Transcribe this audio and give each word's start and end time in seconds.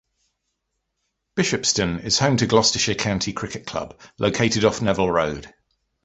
Bishopston 1.37 2.03
is 2.03 2.17
home 2.17 2.35
to 2.37 2.47
Gloucestershire 2.47 2.95
County 2.95 3.33
Cricket 3.33 3.67
Club, 3.67 3.99
located 4.17 4.65
off 4.65 4.81
Nevil 4.81 5.11
Road. 5.11 5.53